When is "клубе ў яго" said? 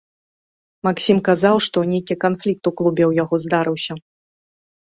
2.81-3.35